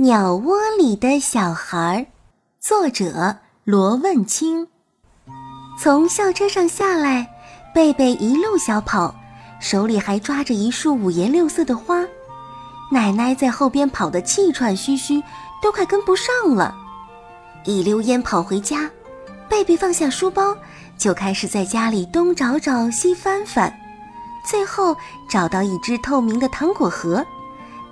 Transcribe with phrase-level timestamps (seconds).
[0.00, 2.06] 鸟窝里的小孩，
[2.60, 4.68] 作者罗问清。
[5.76, 7.28] 从校车上下来，
[7.74, 9.12] 贝贝一路小跑，
[9.58, 12.04] 手里还抓着一束五颜六色的花。
[12.92, 15.20] 奶奶在后边跑得气喘吁吁，
[15.60, 16.72] 都快跟不上了。
[17.64, 18.88] 一溜烟跑回家，
[19.48, 20.56] 贝贝放下书包，
[20.96, 23.76] 就开始在家里东找找西翻翻，
[24.48, 24.96] 最后
[25.28, 27.26] 找到一只透明的糖果盒。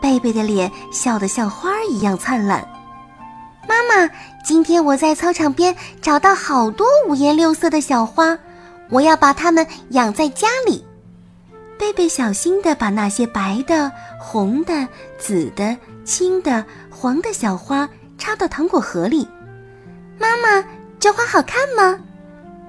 [0.06, 2.64] 贝贝的脸笑得像花儿一样灿烂。
[3.68, 4.08] 妈妈，
[4.44, 8.38] 今天我在操场边找到好多五颜六色的小花，
[8.88, 10.86] 我要把它们养在家里。
[11.76, 13.90] 贝贝小心地把那些白的、
[14.20, 14.86] 红的、
[15.18, 19.28] 紫的、青的、黄的小花插到糖果盒里。
[20.20, 20.64] 妈妈，
[21.00, 21.98] 这花好看吗？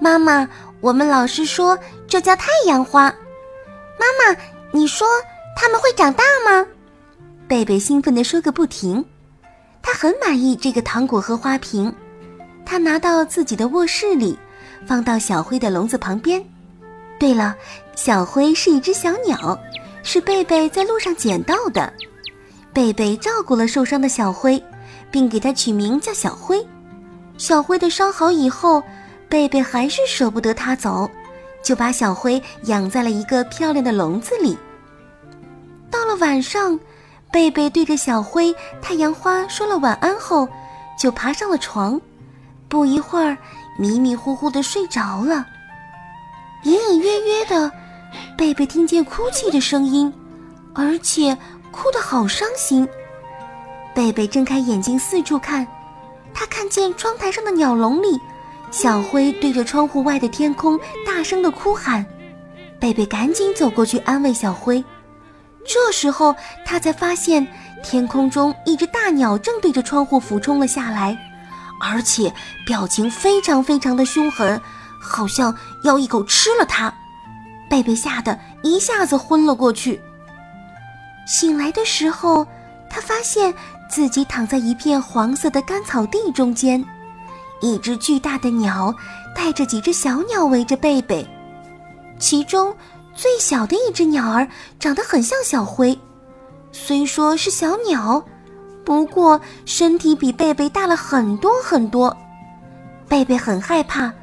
[0.02, 0.50] 妈妈，
[0.82, 3.14] 我们老师说这叫太阳花。
[4.00, 4.36] 妈妈，
[4.72, 5.08] 你说
[5.56, 6.66] 它们会长大吗？
[7.48, 9.04] 贝贝兴奋地说个不停，
[9.82, 11.94] 他很满意这个糖果和花瓶。
[12.66, 14.38] 他拿到自己的卧室里，
[14.86, 16.44] 放到小灰的笼子旁边。
[17.18, 17.56] 对了，
[17.96, 19.58] 小灰是一只小鸟，
[20.04, 21.92] 是贝贝在路上捡到的。
[22.74, 24.62] 贝贝照顾了受伤的小灰，
[25.10, 26.64] 并给它取名叫小灰。
[27.38, 28.84] 小灰的伤好以后，
[29.30, 31.10] 贝贝还是舍不得它走，
[31.64, 34.58] 就把小灰养在了一个漂亮的笼子里。
[35.90, 36.78] 到了晚上。
[37.32, 40.48] 贝贝对着小灰太阳花说了晚安后，
[40.98, 42.00] 就爬上了床，
[42.68, 43.38] 不一会儿
[43.78, 45.46] 迷迷糊糊的睡着了。
[46.64, 47.72] 隐隐约约的，
[48.38, 50.12] 贝贝听见哭泣的声音，
[50.74, 51.38] 而且
[51.72, 52.88] 哭得好伤心。
[53.94, 55.68] 贝贝睁开眼睛四处看，
[56.34, 58.20] 他看见窗台上的鸟笼里，
[58.72, 62.06] 小灰对着窗户外的天空大声的哭喊。
[62.80, 64.84] 贝贝赶紧走过去安慰小灰。
[65.68, 66.34] 这时候，
[66.66, 67.46] 他才发现
[67.84, 71.18] 天空中一只大鸟正对着窗户俯冲了下来，
[71.82, 72.34] 而且
[72.66, 74.60] 表情非常非常的凶狠，
[75.02, 76.92] 好像要一口吃了他。
[77.70, 80.02] 贝贝吓得一下子昏了过去。
[81.28, 82.48] 醒来的时候，
[82.90, 83.54] 他发现
[83.90, 86.84] 自己躺在一片黄色的干草地中间，
[87.60, 88.96] 一只巨大的鸟
[89.36, 91.28] 带着几只小鸟围着贝贝，
[92.18, 92.74] 其中。
[93.18, 94.48] 最小的一只鸟儿
[94.80, 95.98] 长得很像小灰，
[96.72, 98.24] 虽说是小鸟，
[98.86, 102.16] 不过身体比贝贝大了很多很多。
[103.10, 104.14] 贝贝很害怕，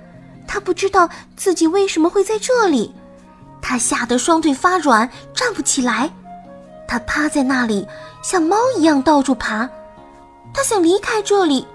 [0.46, 2.94] 他不知道自己为什么会在这里，
[3.60, 6.08] 他吓得双腿发软，站不起来。
[6.86, 7.84] 他趴在那里，
[8.22, 9.68] 像猫一样到处爬。
[10.52, 11.66] 他想离开这里，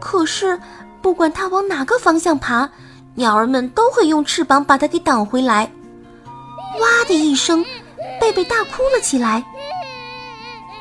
[0.00, 0.60] 可是
[1.00, 2.68] 不管他往哪个方向爬，
[3.14, 5.70] 鸟儿们都会用翅膀把它给挡回来。
[6.80, 7.64] 哇的一声，
[8.20, 9.44] 贝贝大哭了起来。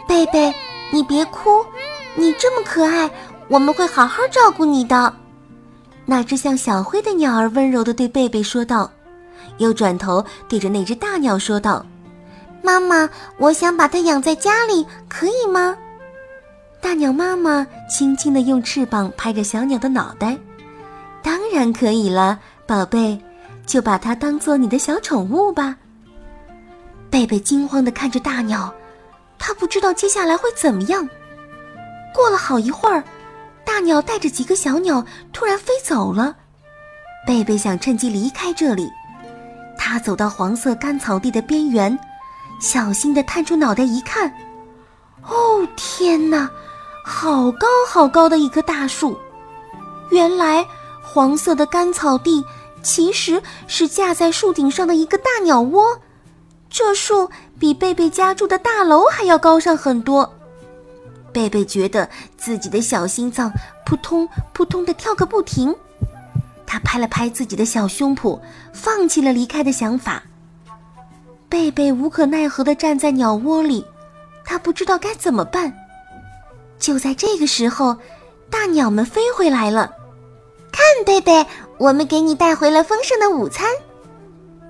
[0.07, 0.53] 贝贝，
[0.91, 1.66] 你别哭，
[2.16, 3.09] 你这么可爱，
[3.47, 5.13] 我们会好好照顾你的。
[6.05, 8.89] 那只像小灰的鸟儿温柔地对贝贝说道，
[9.57, 11.84] 又转头对着那只大鸟说道
[12.61, 15.75] ：“妈妈，我想把它养在家里，可以吗？”
[16.81, 20.38] 大鸟妈妈轻轻地用翅膀拍着小鸟的脑袋
[21.23, 23.19] ：“当然可以了，宝贝，
[23.66, 25.75] 就把它当做你的小宠物吧。”
[27.16, 28.76] 贝贝惊慌地看着大鸟，
[29.40, 31.08] 他不知道接下来会怎么样。
[32.14, 33.02] 过了好一会儿，
[33.64, 36.36] 大鸟带着几个小鸟突然飞走了。
[37.26, 38.92] 贝贝想趁机离开这里，
[39.78, 41.98] 他走到黄色干草地的边缘，
[42.59, 44.30] 小心地探出脑袋一看，
[45.24, 46.50] 哦天哪，
[47.06, 49.18] 好高好高的一棵大树！
[50.12, 50.68] 原来
[51.02, 52.44] 黄色的干草地
[52.84, 55.97] 其实是架在树顶上的一个大鸟窝。
[56.78, 60.30] 这树比贝贝家住的大楼还要高上很多，
[61.31, 63.50] 贝贝觉得自己的小心脏
[63.86, 65.74] 扑通扑通的跳个不停。
[66.68, 68.38] 他拍了拍自己的小胸脯，
[68.74, 70.22] 放弃了离开的想法。
[71.47, 73.85] 贝贝无可奈何的站在鸟窝里，
[74.44, 75.74] 他不知道该怎么办。
[76.78, 77.96] 就在这个时候，
[78.49, 79.94] 大鸟们飞回来了，
[80.73, 81.47] 看，贝贝，
[81.78, 83.66] 我们给你带回了丰盛的午餐。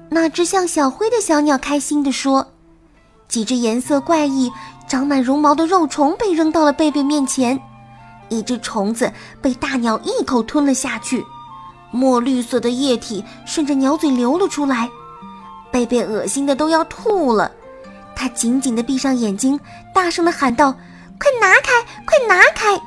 [0.09, 2.47] 那只像小灰的小鸟开心地说
[3.27, 4.51] ：“几只颜色怪异、
[4.87, 7.59] 长满绒毛的肉虫被扔到了贝贝面前，
[8.29, 9.11] 一只虫子
[9.41, 11.25] 被大鸟一口吞了下去，
[11.91, 14.89] 墨绿色的液体顺着鸟嘴流了出来，
[15.71, 17.51] 贝贝恶心的都要吐了。
[18.15, 19.59] 他紧紧地闭上眼睛，
[19.93, 20.71] 大声地喊道
[21.19, 22.79] ：‘快拿开，快拿开！’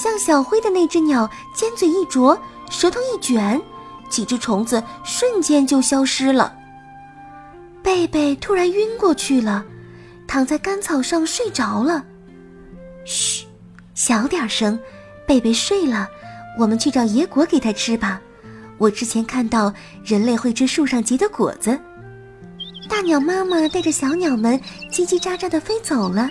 [0.00, 2.38] 像小灰的那只鸟尖嘴一啄，
[2.70, 3.60] 舌头一卷。”
[4.12, 6.54] 几只虫子瞬间就消失了。
[7.82, 9.64] 贝贝突然晕过去了，
[10.28, 12.04] 躺在干草上睡着了。
[13.06, 13.46] 嘘，
[13.94, 14.78] 小点声，
[15.26, 16.06] 贝贝睡了，
[16.58, 18.20] 我们去找野果给他吃吧。
[18.76, 19.72] 我之前看到
[20.04, 21.78] 人类会吃树上结的果子。
[22.88, 24.60] 大鸟妈妈带着小鸟们
[24.90, 26.28] 叽叽喳喳地飞走了。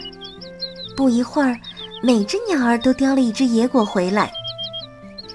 [0.95, 1.59] 不一会儿，
[2.03, 4.31] 每只鸟儿都叼了一只野果回来。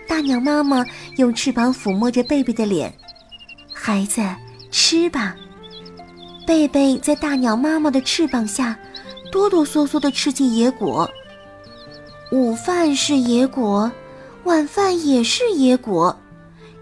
[0.08, 0.84] 大鸟妈妈
[1.16, 2.92] 用翅膀抚摸着贝贝的脸，
[3.72, 4.22] 孩子，
[4.70, 5.34] 吃吧。
[6.46, 8.78] 贝贝在大鸟妈妈的翅膀下，
[9.32, 11.10] 哆哆嗦嗦地吃进野果。
[12.30, 13.90] 午饭是野果，
[14.44, 16.16] 晚饭也是野果，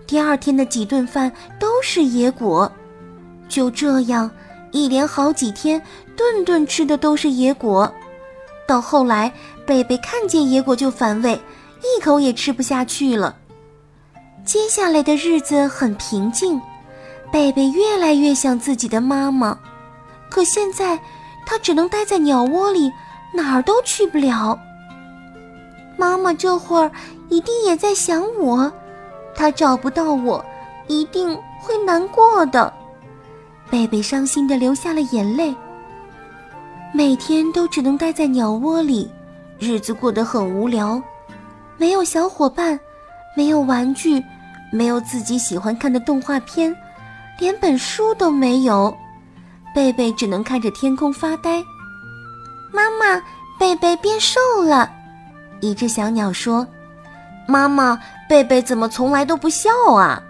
[0.07, 2.71] 第二天的几顿饭都是野果。
[3.49, 4.31] 就这样，
[4.71, 5.81] 一连好几天，
[6.17, 7.93] 顿顿吃的都是野果。
[8.67, 9.33] 到后来，
[9.67, 11.39] 贝贝看见野果就反胃，
[11.85, 13.37] 一口也吃不下去了。
[14.45, 16.61] 接下来的日子很平静，
[17.31, 19.59] 贝贝越来越想自己的妈妈，
[20.31, 20.99] 可现在
[21.47, 22.91] 他只能待在鸟窝里，
[23.33, 24.59] 哪儿都去不了。
[25.97, 26.91] 妈妈这会儿
[27.29, 28.71] 一定也在想我，
[29.35, 30.45] 她找不到我，
[30.87, 32.73] 一定会难过的。
[33.71, 35.55] 贝贝伤心的流下了眼泪。
[36.93, 39.11] 每天都只能待在鸟窝里，
[39.59, 41.03] 日子过得很无聊，
[41.77, 42.79] 没有小伙伴，
[43.37, 44.23] 没有玩具，
[44.71, 46.75] 没有自己喜欢看的动画片，
[47.39, 48.97] 连本书都没有。
[49.75, 51.63] 贝贝只能看着天空发呆。
[52.73, 53.21] 妈妈，
[53.59, 54.91] 贝贝变瘦了。
[55.61, 56.67] 一只小鸟说
[57.49, 57.99] ：“妈妈，
[58.29, 60.23] 贝贝怎么从来都不笑啊？”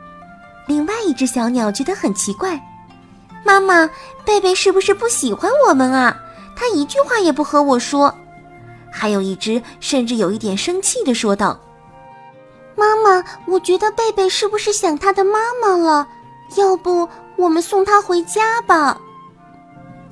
[0.67, 2.59] 另外一只小鸟觉得很奇怪。
[3.45, 3.89] 妈妈，
[4.25, 6.17] 贝贝是不是不喜欢我们啊？
[6.57, 8.15] 他一句话也不和我说。
[8.97, 11.61] 还有一只甚至有一点生气的说道
[12.79, 16.07] ：“妈妈，我觉得贝贝是不是想他的妈妈了？
[16.57, 18.97] 要不我们送他回家吧？”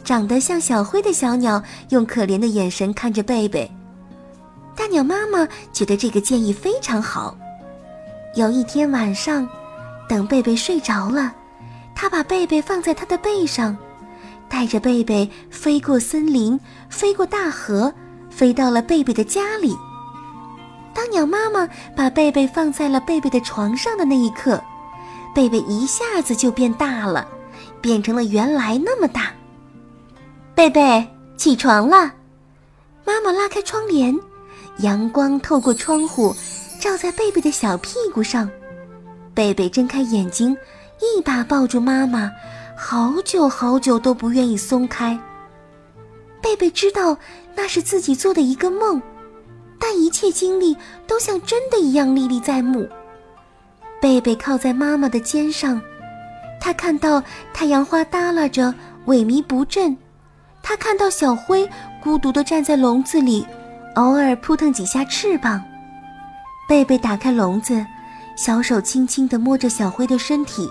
[0.03, 3.71] 长得像小灰的小鸟用可怜的眼神看着贝贝。
[4.75, 7.37] 大鸟妈妈觉得这个建议非常好。
[8.35, 9.49] 有一天晚上，
[10.09, 11.33] 等贝贝睡着了。
[11.95, 13.77] 它把贝贝放在它的背上，
[14.49, 16.59] 带着贝贝飞过森林，
[16.91, 17.95] 飞过大河，
[18.35, 19.77] 飞到了贝贝的家里。
[20.95, 24.63] 当鸟妈妈把贝贝放在了贝贝的床上的那一刻，
[25.35, 27.27] 贝贝一下子就变大了，
[27.81, 29.33] 变成了原来那么大。
[30.55, 31.07] 贝贝，
[31.37, 32.13] 起床了！
[33.05, 34.19] 妈妈拉开窗帘，
[34.79, 36.35] 阳光透过窗户，
[36.81, 38.49] 照在贝贝的小屁股上。
[39.35, 40.57] 贝贝睁开眼睛。
[41.03, 42.31] 一把抱住妈妈，
[42.79, 45.19] 好久好久都不愿意松开。
[46.41, 47.19] 贝贝知道
[47.57, 49.01] 那是自己做的一个梦，
[49.79, 50.77] 但一切经历
[51.07, 52.89] 都像真的一样历历在目。
[54.01, 55.81] 贝贝靠在妈妈的肩上，
[56.61, 57.23] 他看到
[57.53, 58.75] 太阳花耷拉着
[59.07, 59.97] 萎靡不振，
[60.63, 61.69] 他看到小灰
[62.03, 63.47] 孤独地站在笼子里，
[63.95, 65.63] 偶尔扑腾几下翅膀。
[66.69, 67.85] 贝贝打开笼子，
[68.37, 70.69] 小手轻轻地摸着小灰的身体。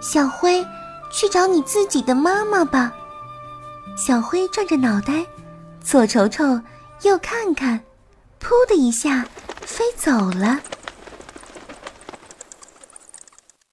[0.00, 0.64] 小灰，
[1.10, 2.92] 去找你自己的妈妈吧。
[3.96, 5.24] 小灰转着脑袋，
[5.82, 6.60] 左瞅瞅，
[7.02, 7.80] 右看看，
[8.40, 9.26] 噗的一下，
[9.62, 10.60] 飞走了。